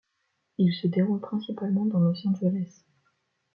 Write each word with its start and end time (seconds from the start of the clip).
Il 0.57 0.73
se 0.73 0.87
déroule 0.87 1.21
principalement 1.21 1.85
dans 1.85 1.99
Los 1.99 2.27
Angeles. 2.27 2.85